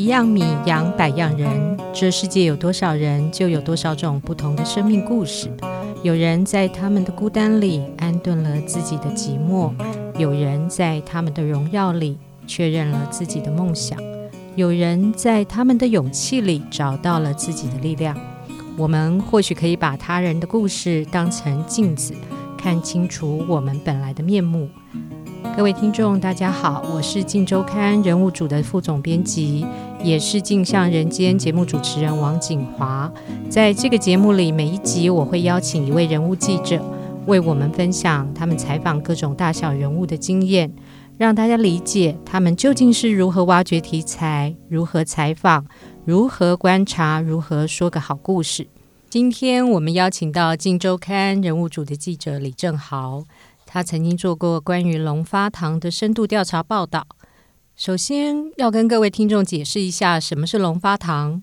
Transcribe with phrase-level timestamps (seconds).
[0.00, 5.50] 一样米养百样人，这世界有多少人，就有多少种不同的生命故事。
[6.02, 9.70] 有人在他们的孤单里安顿了自己的寂寞，
[10.16, 12.16] 有人在他们的荣耀里
[12.46, 13.98] 确认了自己的梦想，
[14.56, 18.18] 有人在他们的勇气里找到了自己的力量。
[18.78, 22.14] 我们或许可以把他人的故事当成镜子，
[22.56, 24.66] 看清楚我们本来的面目。
[25.56, 29.66] 各位听众，大家好，我是《镜周刊》人物组的副总编辑，
[30.02, 33.10] 也是《镜像人间》节目主持人王景华。
[33.48, 36.82] 在这个节目里，每一集我会邀请一位人物记者，
[37.26, 40.72] 为我们分享他们采访各种大小人物的经验，
[41.18, 45.66] 让大家理解他们究竟是如何挖掘题材、如何采访、
[46.04, 48.66] 如何观察、如何说个好故事。
[49.08, 53.24] 今天我们邀请到《镜周刊》人物组的记者李正豪。
[53.72, 57.06] 他曾经做过关于龙发堂的深度调查报道。
[57.76, 61.40] 首先要跟各位听众解释一下，什么是龙发堂。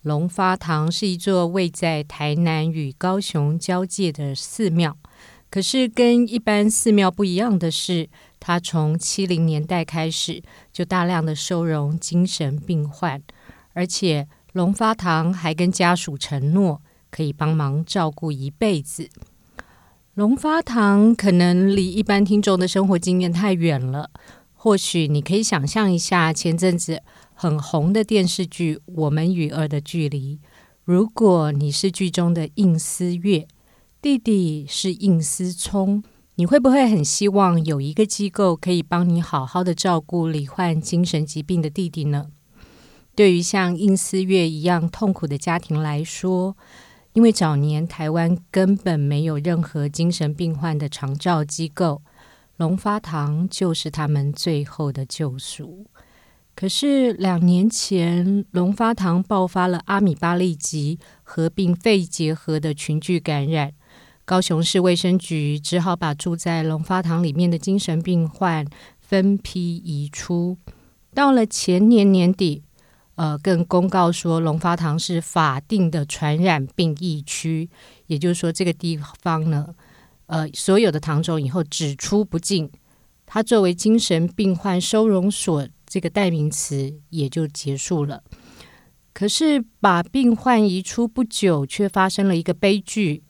[0.00, 4.96] 龙发堂是一座位在台南与高雄交界的寺庙。
[5.50, 8.08] 可是跟一般寺庙不一样的是，
[8.40, 13.22] 它从七零年代开始就大量的收容精神病患，
[13.74, 16.80] 而且龙发堂还跟家属承诺
[17.10, 19.10] 可以帮忙照顾一辈子。
[20.16, 24.08] 龙发堂可能离一般听众的生活经验太远了，
[24.54, 27.02] 或许你可以想象一下前阵子
[27.34, 30.36] 很红的电视剧《我们与恶的距离》。
[30.84, 33.46] 如果你是剧中的应思月，
[34.00, 36.02] 弟弟是应思聪，
[36.36, 42.28] 你会不会很希望有一个机构可以帮你好好的照顾罹患精神疾病的弟弟呢？
[43.14, 46.56] 对于像应思月一样痛苦的家庭来说，
[47.16, 52.02] 因为早年台湾根本没有任何精神病患的长照机构，
[52.58, 55.86] 龙发堂就是他们最后的救赎。
[56.54, 63.72] 可是两年前，龙发堂爆发了阿米巴痢疾合并肺结核的群聚感染，
[64.26, 68.66] 高雄市卫生局只好把住在龙发堂里面的精神病患
[69.00, 70.58] 分批移出。
[71.14, 72.64] 到了前年年底。
[73.16, 77.68] 呃，更公告说，龙发堂是法定的传染病疫区，
[78.06, 79.74] 也就是说，这个地方呢，
[80.26, 82.70] 呃，所有的堂众以后只出不进，
[83.24, 88.22] 它作为精神病患收容所这个代名词也就结束了。
[89.14, 93.22] 可是，把病患移出不久，却发生了一个悲剧，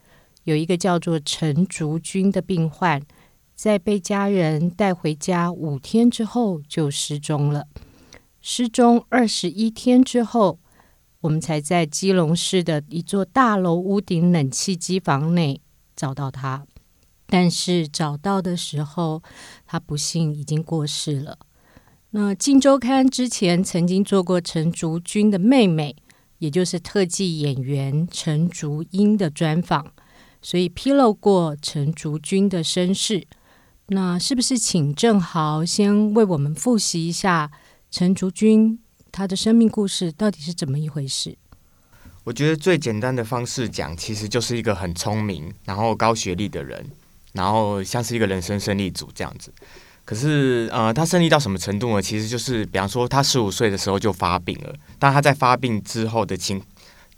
[0.42, 3.00] 有一个叫做陈竹君的病患，
[3.54, 7.68] 在被家人带回家五天之后就失踪了。
[8.48, 10.60] 失踪二十一天之后，
[11.22, 15.60] 我们才在基隆市的一座大楼屋顶冷气机房内
[15.96, 16.64] 找到他。
[17.26, 19.20] 但是找到的时候，
[19.66, 21.36] 他不幸已经过世了。
[22.10, 25.96] 那《镜周刊》之前曾经做过陈竹君的妹妹，
[26.38, 29.92] 也就是特技演员陈竹英的专访，
[30.40, 33.26] 所以披露过陈竹君的身世。
[33.88, 37.50] 那是不是请郑豪先为我们复习一下？
[37.98, 38.78] 陈竹君
[39.10, 41.34] 他的生命故事到底是怎么一回事？
[42.24, 46.90] 我觉得最简单的方式讲，其实就是一个很聪明，然后高学历的人，
[47.32, 49.50] 然后像是一个人生胜利组这样子。
[50.04, 52.02] 可是，呃，他胜利到什么程度呢？
[52.02, 56.62] 其实就是，比方说，他十五岁的时候就发病了，但他在发病之后的情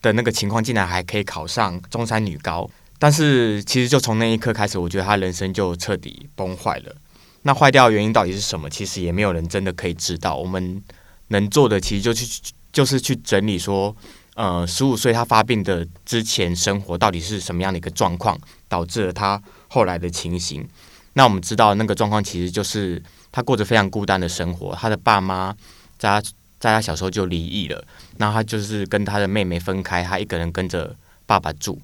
[0.00, 2.70] 的那个情况，竟然还可以考上中山女高。
[3.00, 6.94] 但是，其实就从那一刻开始，我觉得他人生就彻底崩坏了。
[7.42, 8.68] 那坏掉的原因到底是什么？
[8.68, 10.36] 其实也没有人真的可以知道。
[10.36, 10.82] 我们
[11.28, 13.94] 能做的，其实就去就是去整理说，
[14.34, 18.38] 呃，十五岁他发病的之前生活到底是什么样的一个状况，
[18.68, 20.68] 导致了他后来的情形。
[21.14, 24.74] 那我们知道那个状况其实就是他过着非常孤单的生活。
[24.74, 25.54] 他的爸妈
[25.98, 26.20] 在他
[26.58, 27.82] 在他小时候就离异了，
[28.18, 30.94] 那他就是跟他的妹妹分开，他一个人跟着
[31.24, 31.80] 爸爸住。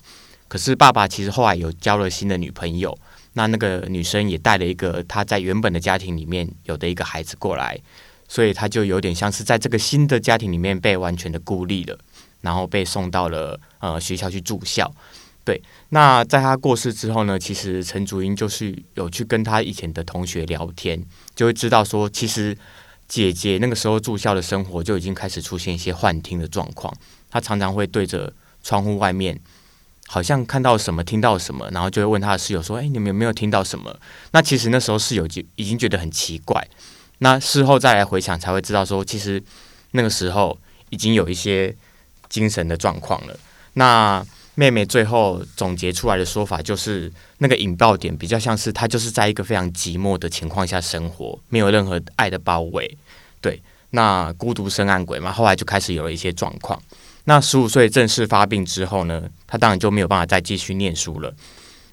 [0.49, 2.97] 可是爸爸其实后来有交了新的女朋友。
[3.35, 7.79] 那那个女生也带了一个她在原本的家庭里面有的一个孩子过来，
[8.29, 11.99] 所以她就有点像是在这个新的家庭里面被完全的孤立了，
[12.41, 14.91] 然后被送到了呃学校去住校。
[15.45, 15.61] 对，
[15.91, 21.05] 那在她过世之后呢，其实陈竹英就是有去跟她以前的同学聊天，
[21.35, 22.57] 就会知道说，其实
[23.07, 26.95] 姐姐那个时候住校的生活就已经开始出现一些幻听的状况，
[27.31, 28.33] 她常常会对着
[28.63, 29.39] 窗户外面。
[30.07, 33.97] 好像看到什么，听到什么，然后就会问他的室友说：“哎，你们有没有听到什么？”
[34.33, 36.67] 那其实那时候室友就已经觉得很奇怪。
[37.19, 39.43] 那事后再来回想，才会知道说，其实
[39.93, 40.57] 那个时候
[40.91, 41.75] 已经有一些
[42.29, 43.37] 精神的状况了。
[43.75, 44.25] 那
[44.57, 52.97] 妹妹最后总结出来的说法就是，那个引爆点比较像是她就是在一个非常寂寞的情况下生活，没有任何爱的包围。
[53.41, 53.61] 对，
[53.91, 56.81] 那孤独生暗鬼嘛，后来就开始有了一些状况。
[57.25, 61.35] 那十五岁正式发病之后呢，他当然就没有办法再继续念书了。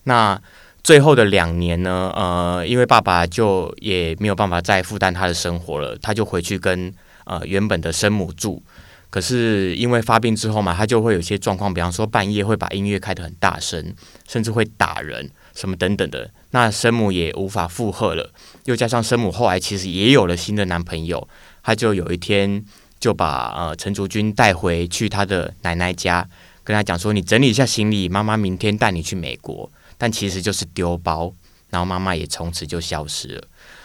[0.04, 0.39] 那
[0.83, 6.94] 最后的两年呢，呃，因为爸爸就也没有办法再负担他的生活了，他就回去跟
[7.24, 8.62] 呃原本的生母住。
[9.10, 13.94] 可是因为发病之后嘛，他就会有些状况，比方说半夜会把音乐开得很大声，
[14.28, 16.30] 甚至会打人什么等等的。
[16.50, 18.30] 那生母也无法负荷了，
[18.66, 21.25] 又加上生母后来其实也有了新的男朋友，
[21.63, 22.66] 他就有一天。
[23.01, 26.25] 就把呃陈竹君带回去他的奶奶家，
[26.63, 31.31] 跟他讲说：“你整理一下行李，妈妈明天带你去美国。”但其实就是丢包，
[31.69, 33.44] 然后妈妈也从此就消失了。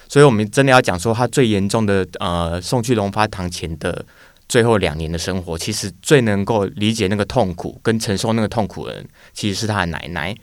[0.08, 4.04] 所以，我们真的要讲说，他最严重的呃送去龙发堂前的
[4.48, 10.34] 最后两年的生活，其实最能够理解那个痛苦跟承受那个痛苦的人，其实是他的奶奶。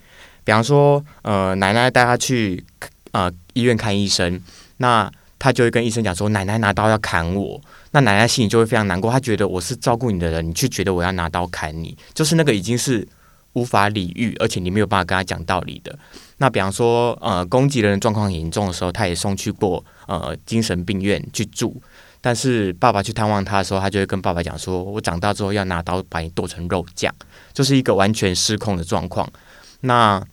[0.43, 2.63] 比方说，呃，奶奶带他去
[3.13, 4.39] 呃医院看医生，
[4.77, 5.11] 那
[5.43, 7.59] 他就会跟医生讲说：“奶奶拿刀要砍我。”
[7.91, 13.05] 那奶奶心里就会非常难过，她觉得我是照顾你的人，你却觉得我要拿刀砍你，就是那个已经是
[13.51, 15.93] 无法理喻，而且你没有办法跟他讲道理的。
[16.37, 21.75] 那比方说，呃，攻击的人状况很严重的时候，他也送去过呃精神病院去住。
[22.21, 27.13] 但是爸爸去探望他的时候，他就会跟爸爸讲说：“我长大之后要拿刀把你剁成肉酱。”
[27.51, 29.29] 就是一个完全失控的状况。
[29.81, 30.23] 那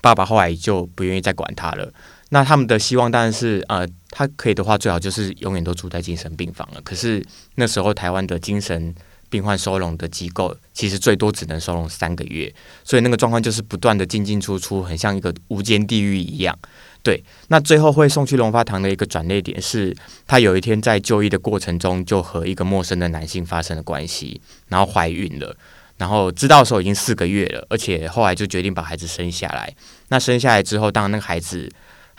[0.00, 1.88] 爸爸后来就不愿意再管他了。
[2.30, 6.80] 那他们的希望当然是，呃，他可以的话，最好就是永远都住在精神病房了。
[6.82, 7.24] 可是
[7.56, 8.94] 那时候台湾的精神
[9.28, 12.52] 病患收容的机构，其实最多只能收容三个月，
[12.82, 16.58] 所以那个状况就是不断的进进出出，很像一个无间地狱一样。
[17.02, 19.94] 对，那最后会送去龙发堂的一个转捩点是，
[20.26, 25.54] 他有一天在就医的过程中，就和一个陌生的男性发生了关系，然后怀孕了，
[25.98, 29.72] 然后知道的时候已经四个月了，而且后来就决定把孩子生下来。
[30.08, 31.70] 那生下来之后，当然那个孩子。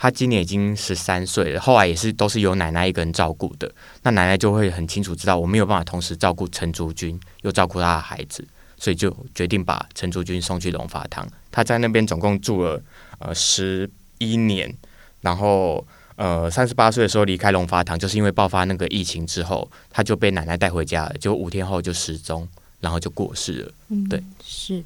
[0.02, 3.70] 他今年已经十三岁了，后来也是都是由奶奶一个人照顾的。
[4.02, 8.42] 那奶奶就会很清楚知道，我没有办法同时照顾陈竹君又照顾他的孩子，
[8.78, 11.28] 所以就决定把陈竹君送去龙发堂。
[11.52, 12.82] 他在那边总共住了
[13.18, 14.74] 呃十一年，
[15.20, 15.86] 然后
[16.16, 22.48] 呃三十八岁的时候离开龙发堂，就是因为爆发那个疫情之后，他就被奶奶带回家了，就五天后就失踪，
[22.80, 23.72] 然后就过世了。
[24.08, 24.82] 对，是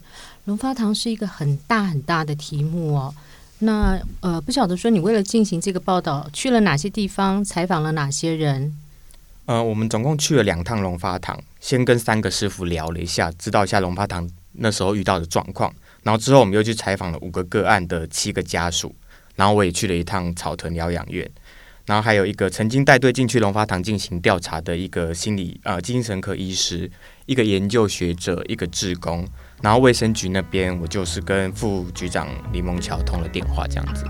[0.47, 3.15] 龙发堂是一个很大很大的题目哦。
[3.61, 8.77] 那呃，不晓得说你为了进行这个报道，去了哪些地方，采访了哪些人？
[9.47, 15.73] 呃，我们总共去了两趟龙发堂，先跟三个师傅聊了一下，知道一下龙发堂那时候遇到的状况，
[16.03, 18.95] 然后之后我们又去采访了五个个案的七个家属，
[19.37, 21.31] 然后我也去了一趟草屯疗养院，
[21.87, 26.91] 然后还有一个曾经带队进去龙发堂进行调查的一个心理呃精神科医师，
[27.27, 29.27] 一个研究学者，一个志工。
[29.65, 34.05] 然后卫生局那边，我就是跟副局长李梦桥通了电话，这样子。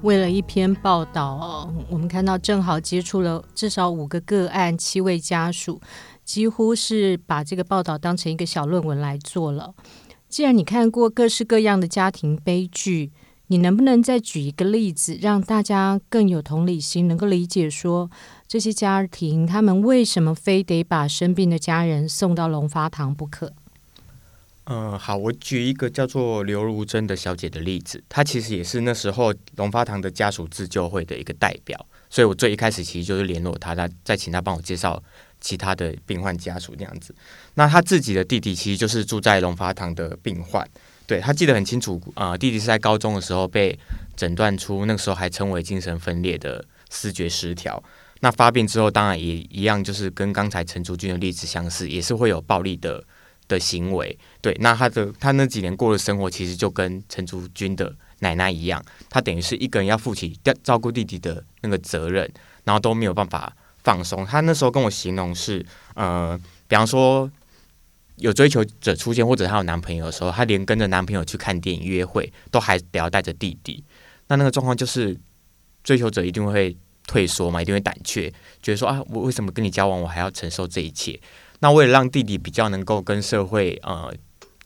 [0.00, 5.78] 为了一篇报道，我们看到正好接触了至少五个个案，七位家属，
[6.24, 9.74] 几乎是把这个报道当成一个小论文来做了。
[10.34, 13.12] 既然你看过各式各样的家庭悲剧，
[13.46, 18.10] 你能不能再举一个例子，让大家更有同理心，能够理解说
[18.48, 23.52] 这些家庭他们为什么非得把生病的家人送到龙发堂不可？
[24.64, 35.00] 嗯，好，我举一个叫做刘如珍的小姐的例子，她其实也是那时候龙发堂的家属自救会的一个代表，所以我最一开始其实就是联络她，她再请她帮我介绍。
[35.44, 37.14] 其他的病患家属这样子，
[37.52, 40.66] 那他自己的弟弟其实就是住在龙发堂的病患，
[41.06, 43.78] 对，他记得很清楚啊、呃，弟弟是在高中的时候被
[44.16, 47.80] 诊断出那个时候还称为精神分裂的视觉失调，
[48.20, 53.04] 那发病之后当然也一样，就是跟刚才陈竹君的例子相似，也是会有暴力的
[53.46, 62.32] 的行为，对，那他的他那几年过的生活其实就跟陈竹君的奶奶一样，他等于是一个人要负起照顾弟弟的那个责任，
[62.64, 63.54] 然后都没有办法。
[63.84, 65.64] 放松，他那时候跟我形容是，
[65.94, 66.36] 呃，
[66.66, 67.30] 比方说
[68.16, 73.84] 有追求者出现，或者他有男朋友的时候，他连跟着男朋友去看电影、约会，都还得要带着弟弟。
[74.28, 75.14] 那那个状况就是，
[75.82, 76.74] 追求者一定会
[77.06, 81.20] 退缩嘛，一定会胆怯，觉得说啊，我为什么跟你交往，我还要承受这一切？
[81.60, 84.10] 那为了让弟弟比较能够跟社会呃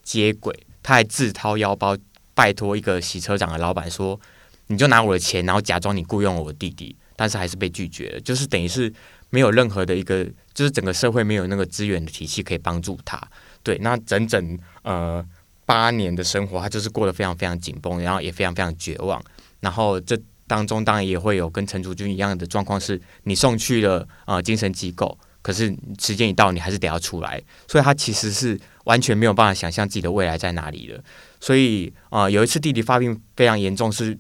[0.05, 1.97] 接轨，他还自掏腰包
[2.35, 4.21] 拜托一个洗车场的老板说，
[4.69, 6.95] 你就拿我的钱，然后假装你雇佣了我弟弟。
[7.19, 8.93] 但是还是被拒绝了，就是等于是
[9.31, 13.21] 没有任何的一个，就是整个社会没有那个资源的体系可以帮助他。
[13.65, 15.25] 对，那整整呃
[15.67, 19.21] 八年的生活，他就是过得非常非常紧绷，然后也非常非常绝望。
[19.59, 31.03] 然后这当中当然也会有跟陈竹君一样的状况，是你送去了呃精神机构，可是时间一到，你还是得要出来，所以他其实是完全没有办法想象自己的未来在哪里的。
[31.41, 34.17] 所以啊、有一次弟弟发病非常严重，是、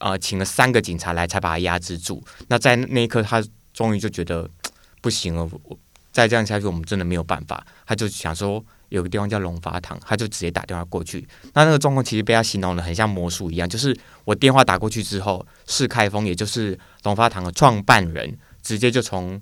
[0.00, 2.22] 呃，请了三个警察来才把他压制住。
[2.48, 4.48] 那在那一刻，他终于就觉得
[5.00, 5.78] 不行了，我
[6.12, 7.66] 再这样下去，我们真的没有办法。
[7.84, 11.26] 他就想说，有个地方叫龙发堂，他就直接打电话过去。
[11.52, 19.40] 那那个状况其实被他形容的很像魔术一样，就是我电话打过去之后，释开封，也就是龙发堂的创办人，直接就从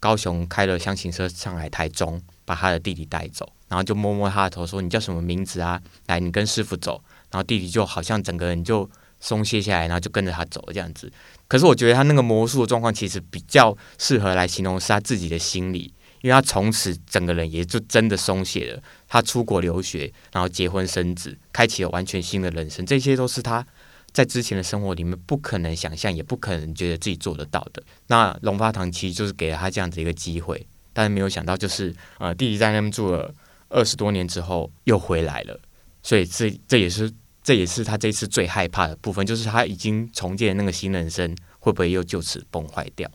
[0.00, 3.50] 高雄开了厢型车上来台中，把他的弟弟带走。
[3.68, 5.80] 然后就摸摸他的头，说：“你叫什么名字啊？
[6.06, 8.88] 来，你跟师傅走。”然后弟弟就好像整个人就
[9.24, 11.10] 松懈下来，然后就跟着他走这样子。
[11.48, 18.82] 可是我觉得他那个魔术的状况其实比较适合来形容是他自己的心理，因为他从此整个人也就真的松懈了。
[19.08, 22.84] 他出国留学，然后结婚生子，开启了完全新的人生。
[22.84, 23.66] 这些都是他
[24.12, 27.82] 在之前的生活里面不可能想象，也不可能觉得自己做得到的。
[28.08, 33.34] 那龙发堂其实就是给了他这样子一个机会，但是没有想到就是呃，弟弟在那边住了。
[33.70, 35.58] 二十多年之后又回来了，
[36.00, 37.10] 所以这这也是
[37.44, 43.08] 这也是他这次最害怕的部分，就是他已经重建的那个新人生会不会又就此崩坏掉？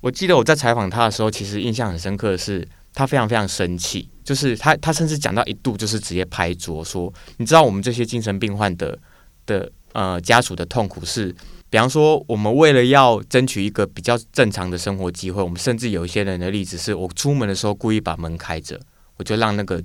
[0.00, 8.96] 我记得我在采访他的时候，其实印象很深刻的是，他非常非常生气，就是他他甚至讲到一度就是直接拍桌说：“你知道我们这些精神病患的
[9.46, 11.34] 的呃家属的痛苦是，
[11.68, 18.80] 比方说我们为了要争取一个比较正常的生活机会，我们甚至有一些人的例子是我出门的时候故意把门开着，
[19.16, 19.82] 我就让那个。”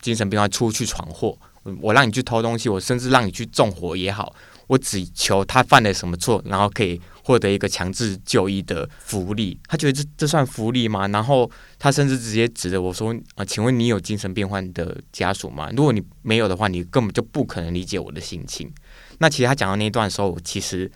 [0.00, 1.36] 精神病患出去闯祸，
[1.80, 4.34] 我让你去偷东西，我甚至让你去纵火也好，
[4.66, 9.58] 我只求他犯了什么错，然后可以获得一个强制就医的福利。
[9.68, 11.06] 他觉得这这算福利吗？
[11.08, 15.70] 然后他甚至直接指着我说：“啊，请问你有精神病患的家属吗？
[15.76, 18.72] 如果你没有的话，你根本就不可能理解我的心情。”
[19.18, 20.90] 那其实他讲到那一段的时候，我其实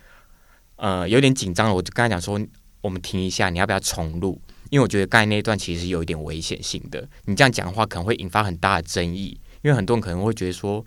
[0.77, 2.39] 呃有点紧张了，我就跟他讲说
[2.81, 4.41] ：“我们停一下，你要不要重录？”
[4.71, 10.85] 因为我觉得刚才那一段其实有一点危险性的，你这样讲的话可能会引发很大的争议，因为很多人可能会觉得说，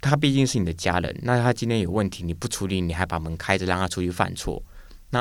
[0.00, 4.62] 他毕竟是你的家人，那他今天有问题你不处理，你还把门开着让他出去犯错，
[5.10, 5.20] 那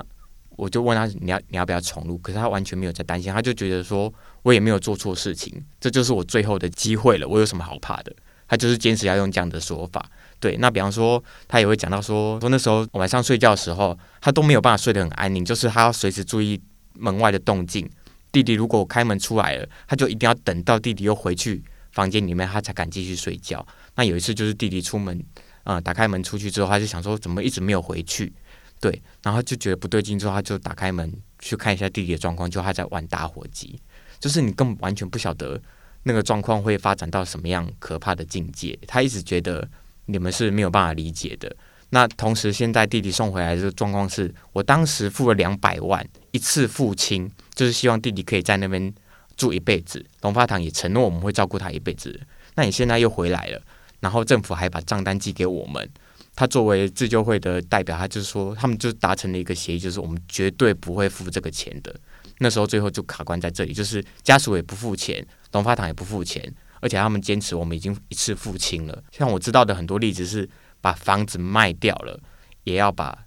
[0.51, 2.15] 我就问他你要你要不要重录？
[2.19, 8.15] 可是他完全没有在担心，他就觉得说我也没有做错事情，这就是我最后的机会了，我有什么好怕的？
[8.47, 10.05] 他就是坚持要用这样的说法。
[10.39, 16.61] 对，那比方说他也会讲到说，说那时候晚上睡觉的时候，他都没有办法睡得很安宁，就是他要随时注意。
[16.95, 17.89] 门外的动静，
[18.31, 21.59] 弟弟如果开门出来了，他就一定要等到弟弟又回去
[21.93, 23.65] 房间里面，他才敢继续睡觉。
[23.95, 25.17] 那有一次就是弟弟出门，
[25.63, 28.33] 啊、呃，打开门出去之后，他就想说怎么一直没有回去，
[28.81, 31.09] 对，然后就觉得不对劲，之后他就打开门
[31.39, 33.79] 去看一下弟弟的状况，就他在玩打火机，
[34.19, 35.61] 就是你根本完全不晓得
[36.03, 39.65] 那个状况会发展到什么样可怕的境界，他一直觉得
[40.07, 41.55] 你们是没有办法理解的。
[41.91, 48.91] 那同时，现在弟弟送回来的状况是，我当时付了两百万，一次付清，就是希望弟弟可以在那边
[49.35, 50.05] 住一辈子。
[50.21, 52.19] 龙发堂也承诺我们会照顾他一辈子。
[52.55, 53.61] 那你现在又回来了，
[53.99, 55.89] 然后政府还把账单寄给我们。
[56.35, 61.95] 他作为自救会的代表，他就是说，他们就达成了一个协议，就是我们绝对不会付这个钱的。
[62.39, 69.03] 那时候最后就卡关在这里，就是家属也不付钱，龙发堂也不付钱，而且他们坚持我们已经一次付清了。
[69.11, 70.49] 像我知道的很多例子是。
[70.83, 72.19] 把房子卖掉了，
[72.65, 73.17] 也要把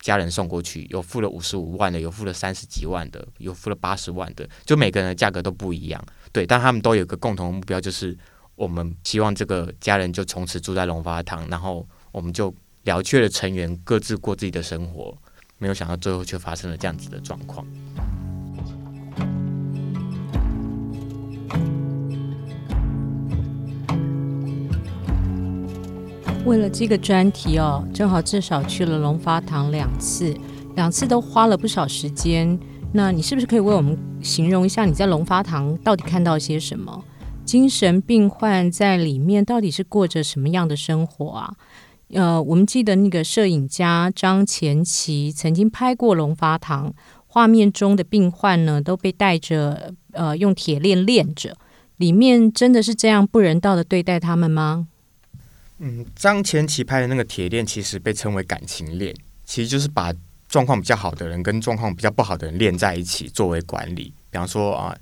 [0.00, 0.86] 家人送过去。
[0.90, 6.04] 有付了五十五万的，有付了三十几万的，有付了八十万的，就每个人的价格都不一样。
[6.32, 8.16] 对，但他们都有个共同目标，就是
[8.54, 12.54] 我们希望这个家人就从此住在龙发堂，然后我们就
[12.84, 15.16] 了却了成员各自过自己的生活。
[15.58, 17.66] 没有想到最后却发生了这样子的状况。
[26.46, 30.34] 为了这个专题哦，正好至少去了龙发堂两次，
[30.74, 32.58] 两次都花了不少时间。
[32.92, 37.04] 那你是不是可以为我们形容一下你在龙发堂到底看到些什么？
[37.44, 41.54] 精神病患在里面到底是过着什么样的生活啊？
[42.12, 46.92] 呃，我们记得那个摄影家张前奇曾经拍过龙发堂，
[47.26, 51.56] 画面中的病患呢都被带着呃用铁链链着，
[51.98, 54.88] 里面真的是这样不人道的对待他们吗？
[55.82, 59.14] 嗯，张前琪拍的那个铁链其实被称为感情链，
[59.46, 60.12] 其实就是把
[60.46, 64.12] 状况比较好的人跟状况比较不好的人链在一起作为管理。
[64.30, 64.94] 比方说啊，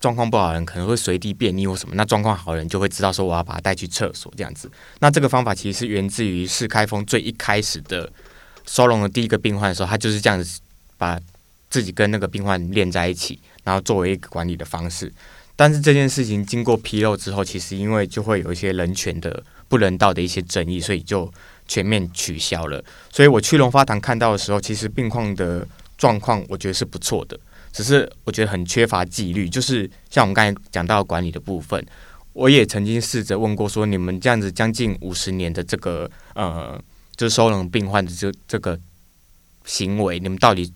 [0.00, 4.68] 状况不好的人可能会随地便溺或什么，那状况好的人就会知道说我要把他带去厕所这样子。
[4.98, 8.12] 那这个方法其实是源自于世开封最一开始的
[8.66, 10.60] 收容的第一个病患的时候，他就是这样子
[10.96, 11.16] 把
[11.70, 15.12] 自己跟那个病患链在一起，然后作为一个管理的方式。
[15.58, 19.44] 但是这件事情经过披露之后，其实因为就会有一些人权的。
[19.70, 21.30] 不人道的一些争议，所以就
[21.66, 22.82] 全面取消了。
[23.12, 27.38] 所以我去龙发堂看到的时候，其实病况的状况我觉得是不错的，
[27.70, 29.46] 只是我觉得很缺乏纪律。
[29.46, 31.86] 就是像我们刚才讲到管理的部分，
[32.32, 36.82] 我也曾经试着问过说，你们这样子将近五十年的这个呃，
[37.14, 38.80] 就是收容病患的这这个
[39.66, 40.72] 行为，你们到底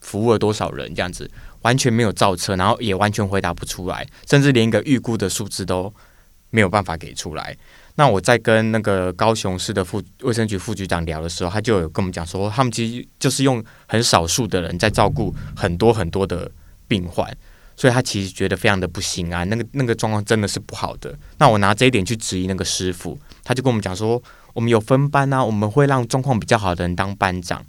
[0.00, 0.92] 服务了多少人？
[0.92, 1.30] 这样子
[1.62, 5.92] 完全没有造车，然后也完全回答不出来，甚至连一个预估的数字都
[6.50, 7.56] 没有办法给出来。
[7.94, 16.50] 那我在跟那个高雄市的副卫生局副局长聊的时候，他就有跟我们讲说，他们其实就是用很少数的人在照顾很多很多的
[16.88, 17.30] 病患，
[17.76, 21.14] 所以他其实觉得非常的不行啊，那个那个状况真的是不好的。
[21.36, 24.22] 那我拿这一点去质疑那个师傅，他就跟我们讲说，
[24.54, 27.62] 我们有分班啊，我们会让状况比较好的人当班长，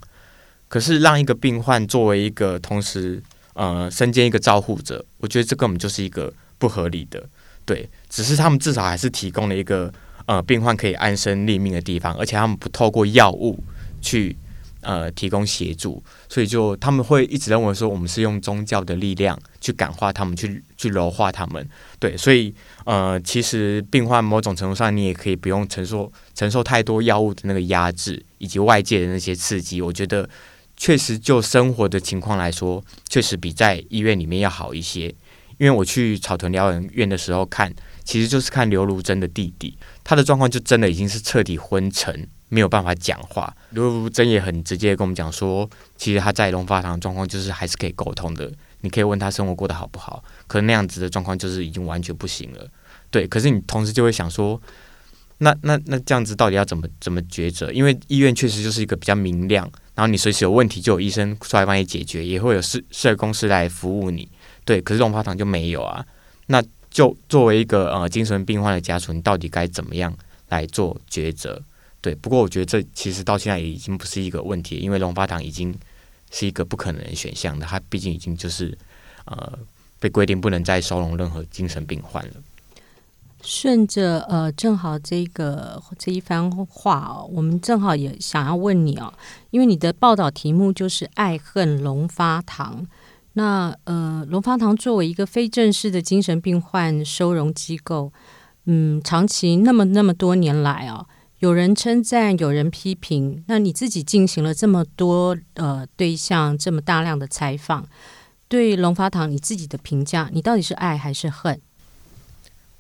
[0.70, 3.22] 可是让一个病患作为一个同时
[3.54, 7.24] 呃身兼一个照护者，我觉得这根本就是一个不合理的。
[7.66, 9.94] 对，只是他们至少还是提供了一个。
[10.26, 13.62] 呃，病患可以安身立命的地方，而且他们不透过药物
[14.02, 14.34] 去
[14.80, 21.68] 呃提供协助，所以就他们会一直认为说，我们是用宗教的力量去感化他们，去去柔化他们。
[22.00, 22.56] 对，所以
[22.86, 29.82] 呃，其实病患某种程度上，你也可以不用承受承受太多药物的那个压制，以及外界的那些刺激。
[29.82, 30.30] 我觉得
[30.84, 35.08] 确实就生活的情况来说，确实比在医院里面要好一些。
[35.58, 37.74] 因为我去草屯疗养院的时候看。
[38.04, 43.56] 其实就是看刘如珍的弟弟，他的状况就真的已经是彻底昏沉，没有办法讲话。
[43.70, 50.22] 刘如珍也很直接跟我们讲说，其实他在龙发堂状况就是还是可以沟通的，你可以问他生活过得好不好。
[50.48, 52.70] 可是那样子的状况就是已经完全不行了。
[53.10, 54.62] 对，可是你同时就会想说，
[55.38, 57.72] 那那那这样子到底要怎么怎么抉择？
[57.72, 64.28] 因为医院确实就是一个比较明亮，然后你随时有问题就有医生出来帮你解决，也会有社社工师来服务你。
[64.66, 66.06] 对，可是龙发堂就没有啊。
[66.48, 70.16] 那就作为一个呃精神病患的家属，你到底该怎么样
[70.50, 71.62] 来做抉择？
[72.02, 75.74] 对，不过我觉得这其实到现在也已经不是一个问题，因为龙发堂已经
[76.32, 78.78] 是一个不可能的选项的，它毕竟已经就是
[79.26, 79.58] 呃
[80.00, 82.34] 被规定不能再收容任何精神病患了。
[83.46, 89.14] 顺着呃，正好这个这一番话哦，我们正好也想要问你哦，
[89.52, 92.88] 因为你的报道题目就是“爱恨龙发堂”。
[93.36, 98.14] 那呃，龙发堂作为一个非正式的精神病患收容机构，
[98.66, 101.06] 嗯，长期那么那么多年来哦，
[101.40, 103.44] 有人称赞，有人批评。
[103.48, 107.86] 那你自己进行了这么多呃对象，这么大量的采访，
[108.48, 111.60] 对龙发堂你自己的评价，你到底是爱还是恨？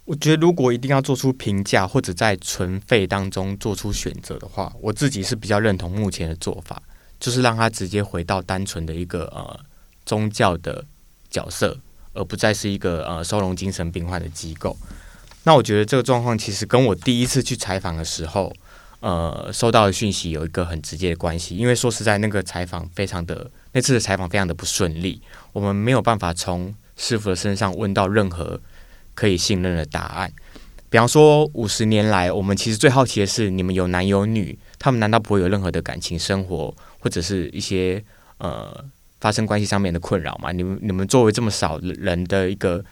[0.06, 6.82] 我觉得如果一定要做出评价，或者在存废当中做出选择的话，我自己是比较认同目前的做法，
[7.20, 9.60] 就是让他直接回到单纯的一个呃。
[10.06, 10.84] 宗教的
[11.30, 11.80] 角色，
[12.12, 14.76] 而不再是一个呃收容精神病患的机构。
[15.46, 18.54] 那我觉得这个状况其实跟我第一次去采访的时候，
[19.00, 21.56] 呃，收到的讯息有一个很直接的关系。
[21.56, 25.22] 因为说实在，那个采访非常的那次的采访非常的不顺利，
[25.54, 28.60] 我们没有办法从师傅的身上问到任何
[29.14, 30.32] 可以信任的答案。
[30.90, 38.04] 比方说，五十年来，我们其实最好奇的是，你们有男有女，他们难道不会有任何的感情生活，或者是一些
[38.38, 38.86] 呃？
[39.20, 40.52] 发生关系上面的困扰吗？
[40.52, 42.84] 你们你们作为这么少人的一个，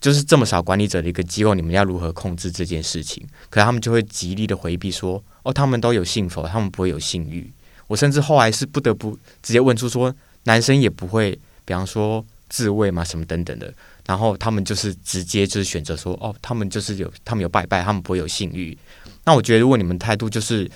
[0.00, 3.22] 就是这么少管理者的一个机构，你们要如何控制这件事情？
[3.50, 6.48] 可他们就会极力的回避说：“哦，他们都有性否？
[6.48, 7.52] 他们不会有性欲。”
[7.86, 9.10] 我甚至后来是不得不
[9.42, 10.10] 直接问出说
[10.44, 13.70] ：“男生也不会，比方说自慰嘛，什么等等的。”
[14.06, 18.76] 然后他们就是直接就是选择说：“哦，他们就是有，他们有拜拜，他们不会有性欲。”
[19.24, 20.70] 那我觉得，如果你们态度就是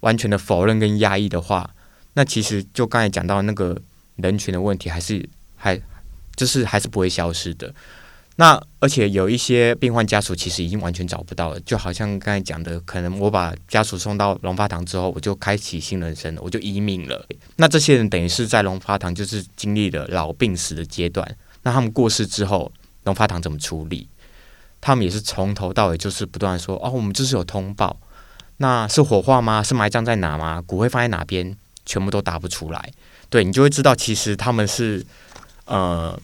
[0.00, 1.68] 完全的否认跟压抑的话，
[2.14, 3.80] 那其实就刚才讲到那个。
[4.18, 5.76] 人群的问题还是还
[6.36, 7.74] 就是还是不会消失的。
[8.36, 17.26] 那而且有一些病患家属其实已经完全找不到了，就好像刚才讲的，可能我把家属送到龙发堂之后，我就开启新人生了，我就移民了。
[17.56, 21.36] 那这些人等于是在龙发堂就是经历了老病死的阶段。
[21.64, 22.70] 那他们过世之后，
[23.02, 24.08] 龙发堂怎么处理？
[24.80, 27.98] 他们也是从头到尾就是不断说：“哦，我们就是有通报，
[28.58, 29.62] 那是火化吗？
[29.62, 30.62] 是埋葬在哪吗？
[30.66, 31.56] 骨灰放在哪边？
[31.86, 32.92] 全部都答不出来。”
[33.30, 35.04] 对，你就会知道，其实他们是
[35.64, 36.16] 呃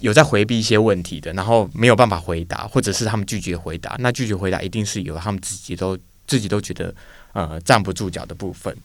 [0.00, 3.94] 有在回避一些问题的，然后没有办法回答，或者是他们拒绝回答。
[4.00, 6.92] 那拒绝回答一定是有他们自己都自己都觉得
[7.32, 8.76] 呃站不住脚的部分。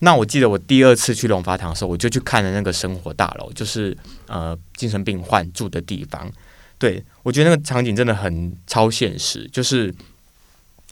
[0.00, 6.30] 那我记得我第二次去龙发堂的时候，我就去看了那个生活大楼，就是呃精神病患住的地方。
[6.78, 9.94] 对，我觉得那个场景真的很超现实，就是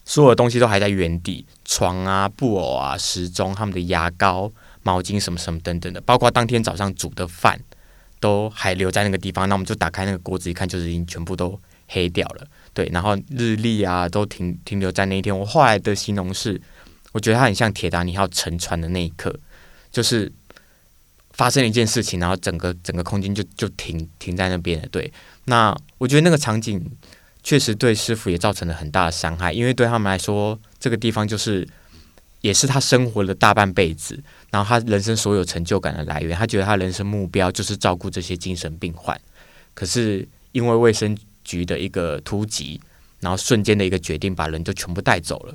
[0.04, 4.52] 所有的东西都还在原地，床啊、布偶啊、时钟、他们的牙膏。
[4.82, 7.60] 毛巾什么什么等等的，包括当天早上煮的饭
[8.20, 9.48] 都还留在那个地方。
[9.48, 12.46] 那我们就打开那个锅子一看，就是已经全部都黑掉了。
[12.72, 15.36] 对，然后日历啊都停停留在那一天。
[15.36, 16.62] 我后来的形容是，
[17.16, 19.34] 我觉得它很像铁达尼号沉船的那一刻，
[19.90, 20.30] 就是
[21.30, 24.88] 发生了一件事情，然后整个整个空间就就停停在那边了。
[24.88, 25.10] 对，
[25.46, 26.78] 那我觉得那个场景
[27.42, 31.66] 确实对师傅也造成了很大的伤害，因为对他们来说，这个地方就是
[32.42, 36.36] 也是他生活的大半辈子，然后他人生所有成就感的来源。
[36.36, 39.18] 他觉得他人生目标就是照顾这些精神病患，
[39.72, 42.78] 可是因为卫生局的一个突击，
[43.20, 45.54] 然后瞬间的一个决定，把人就全部带走了。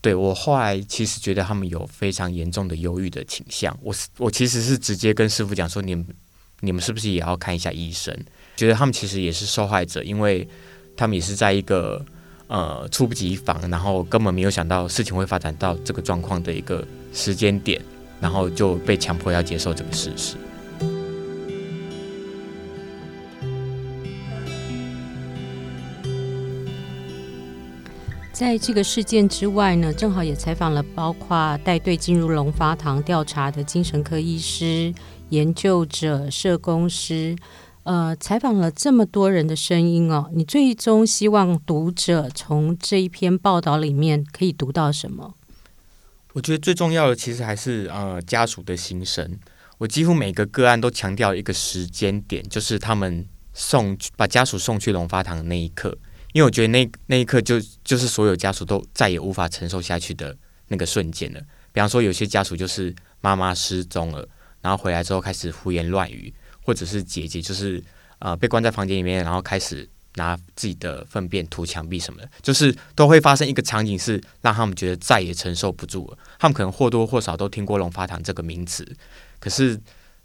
[0.00, 3.76] 对，我后来其实觉得他们有非常严重的忧郁的倾向。
[3.82, 6.06] 我是我其实是直接跟师傅讲说，你们
[6.60, 8.16] 你们是不是也要看一下医生？
[8.56, 10.48] 觉得他们其实也是受害者，因为
[10.96, 12.04] 他们也是在一个
[12.46, 17.80] 呃猝不及防，然后根本没有想到事情会发展到这个状况的一个时间点，
[18.20, 20.36] 然后就被强迫要接受这个事实。
[28.38, 34.94] 在这个事件之外呢，正好也采访了包括带队进入龙发堂调查的精神科医师、
[35.30, 37.34] 研究者、社工师，
[37.82, 40.30] 呃，采访了这么多人的声音哦。
[40.32, 45.34] 你最终希望读者从这一篇报道里面可以读到什么？
[46.34, 49.36] 我觉得最重要的其实还是呃家属的心声。
[49.78, 55.98] 我几乎每个个案都强调一个时间点，就是他们送把家属送去龙发堂的那一刻。
[56.32, 60.36] 因为我觉得那那一刻就就是所有家属都再也无法承受下去的
[60.68, 61.40] 那个瞬间了。
[61.72, 64.28] 比方说，有些家属就是妈妈失踪了，
[64.60, 67.82] 然后回来之后开始胡言乱语，或者是姐姐就是
[68.18, 76.18] 呃被关在房间里面，然后开始拿自己的粪便涂墙壁什么的，就是都会发生一个场景，是让他们觉得再也承受不住了。
[76.38, 78.84] 他们可能或多或少都听过龙发堂这个名词，
[79.38, 79.80] 可是，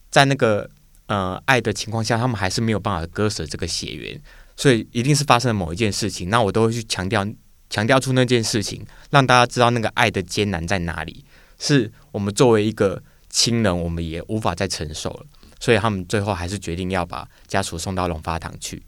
[0.09, 0.69] 在那个
[1.05, 4.19] 呃爱的情况下，他们还是没有办法割舍这个血缘。
[4.55, 7.25] 所以一定是发生了某一件事情，那我都会去强调，
[7.69, 11.25] 强调出那件事情，让大家知道那个爱的艰难在哪里。
[11.57, 15.25] 是我们作为一个亲人，我们也无法再承受了。
[15.59, 18.83] 所以他们最后还是决定要把家属送到龙发堂去。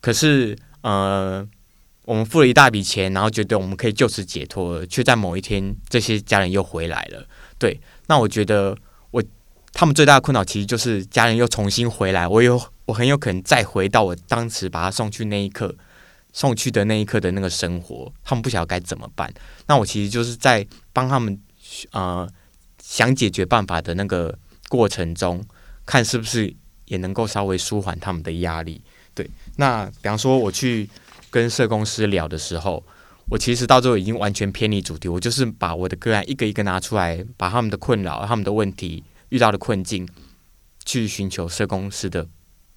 [0.00, 1.46] 可是，呃，
[2.04, 7.26] 我们付了一大笔钱，然后觉得我们可以就此解脱了，却在某一天，这些家人又回来了。
[7.58, 8.76] 对，那我觉得
[9.10, 9.22] 我
[9.72, 12.62] 他们最大的困扰其实就是家人又重新回来，我有。
[12.86, 15.74] 我很有可能再回到我当时把他送去那一刻，
[16.32, 19.32] 送去的那一刻的那个生活，他们不晓得该怎么办。
[19.66, 21.40] 那我其实就是在帮他们
[21.92, 22.28] 呃
[22.82, 24.36] 想解决办法的那个
[24.68, 25.42] 过程中，
[25.86, 28.82] 看是不是也能够稍微舒缓他们的压力。
[29.14, 30.88] 对，那比方说我去
[31.30, 32.84] 跟社工师聊的时候，
[33.30, 40.06] 我其实到最后已经完全偏离主题，我就是把我的个案一个一个拿出来，把他们的困扰、他们的问题、遇到的困境，
[40.84, 42.26] 去寻求社工师的。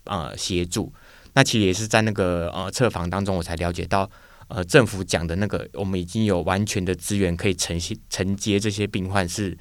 [0.08, 0.92] 呃，协助，
[1.34, 4.10] 那其实也是在那个呃测访当中，我才了解到，
[4.48, 9.58] 呃，政府讲的那个，我们已经有完全的资源可以承接承接这些病患是，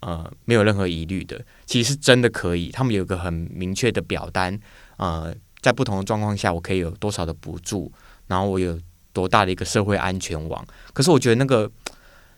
[0.00, 1.44] 呃，没有任何疑虑的。
[1.66, 4.58] 其实是真的可以，他们有一个很明确的表单，
[4.96, 7.92] 呃，在不同的状况下，我可以有多少的补助，
[8.26, 8.80] 然后我有
[9.12, 10.66] 多大的一个社会安全网。
[10.92, 11.70] 可是我觉得那个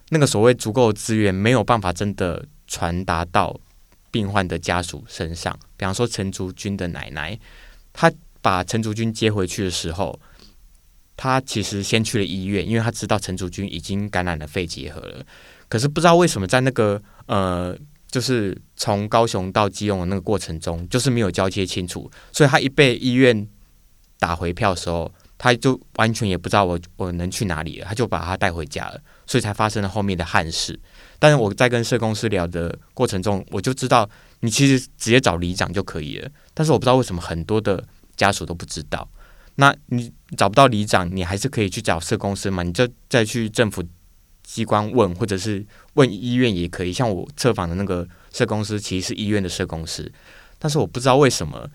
[0.09, 3.59] 那个所谓足够的资源，没有办法真的传达到。
[4.11, 7.39] 病患的家属身上，比方说陈竹君的奶奶，
[7.93, 10.19] 她把陈竹君接回去的时候，
[11.17, 15.25] 她其实先去了医院，因为她知道陈竹君已经感染了肺结核了。
[15.69, 17.77] 可是不知道为什么，在那个呃，
[18.11, 23.47] 就是从高雄到基隆的那个过程中，就是没有交接清楚，所以她一被医院
[24.19, 30.79] 打回票的时候，她就完全也不知道我我能去哪里了，她就把她带回家了，所以才发生了后面的憾事。
[31.21, 34.09] 但是我在跟社工师聊的过程中，我就知道
[34.41, 36.31] 你其实直接找里长就可以了。
[36.55, 39.07] 但是我不知道为什么很多的家属都不知道。
[39.57, 42.63] 那你找不到里长，你还是可以去找社公司嘛？
[42.63, 43.85] 你就再去政府
[44.43, 46.93] 机关问，或者是问医院也可以。
[46.93, 50.11] 像我测访的那个社公司，其实是医院的社公司。
[50.59, 51.69] 但是我不知道为什么，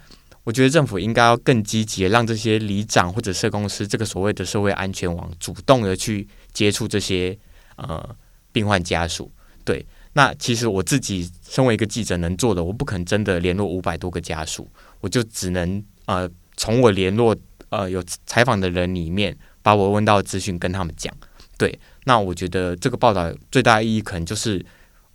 [0.44, 7.38] 我觉得政府应该要更积极，让这些里长或者社公司这个所谓的社会安全网，主动的去接触这些
[7.76, 8.16] 呃。
[8.56, 9.30] 病患家属，
[9.66, 14.70] 对，那其实我自己身为一个记者能做的，我不可能真的联络五百多个家属，
[15.02, 17.36] 我就只能呃从我联络
[17.70, 21.12] 呃有采访的人里面，把我问到的资讯跟他们讲。
[21.58, 24.64] 对，那我觉得这个报道最大的意义，可能就是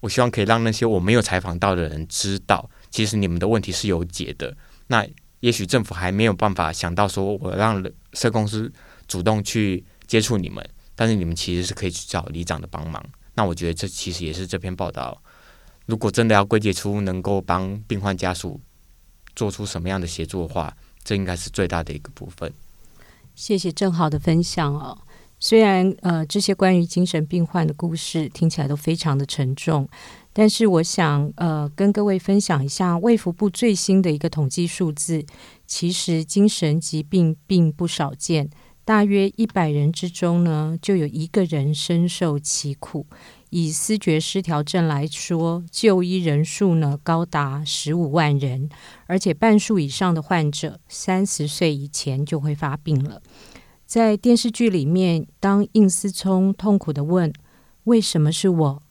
[0.00, 4.56] 我希望可以让那些我没有采访到的人知道，其实你们的问题是有解的。
[4.88, 5.06] 那
[5.38, 7.82] 也许政府还没有办法想到说我让
[8.14, 8.70] 社工司
[9.06, 13.04] 主动去接触你们，但是你们其实是可以去找里长的帮忙。
[13.34, 15.22] 那我觉得这其实也是这篇报道，
[15.86, 18.60] 如果真的要归结出能够帮病患家属
[19.34, 22.52] 做出什么样的协助的话，这应该是最大的一个部分。
[23.34, 24.98] 谢谢正好的分享哦。
[25.38, 29.88] 虽然呃这些关于精神病患的故事听起来都非常的沉重，
[30.34, 35.24] 但是我想，呃，跟各位分享一下卫福部最新的一个统计数字，
[35.66, 38.50] 其实精神疾病并不少见，
[38.90, 43.06] 大约一百人之中呢，就有一个人深受其苦。
[43.50, 48.68] 以思觉失调症来说，就医人数呢高达十五万人，
[49.06, 53.22] 而且半数以上的患者三十岁以前就会发病了。
[53.86, 57.32] 在电视剧里面，当应思聪痛苦地问
[57.84, 58.82] ：“为什么是我？”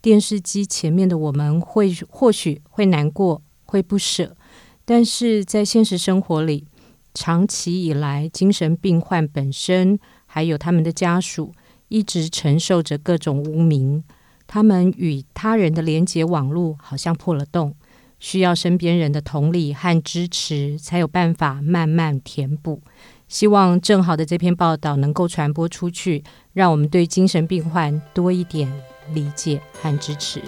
[0.00, 4.36] 电视机前面的我们会或许会难过，会不舍，
[4.84, 6.64] 但是在现实生活里，
[7.20, 11.52] 长期以来，精神病患本身还有他们的家属，
[11.88, 14.04] 一直承受着各种污名，
[14.46, 17.74] 他们与他人的连结网络好像破了洞，
[18.20, 22.80] 需要身边人的同理和支持，才有办法慢慢填补。
[23.26, 28.72] 希望正好的这篇报道能够传播出去，让我们对精神病患多一点
[29.12, 30.40] 理解和支持。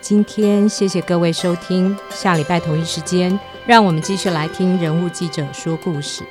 [0.00, 6.22] 今天谢谢各位收听，下礼拜同一时间，让我们继续来听人物记者说故事。